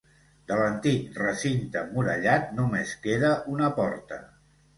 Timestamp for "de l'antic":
0.51-1.19